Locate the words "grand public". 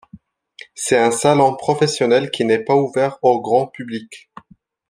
3.39-4.31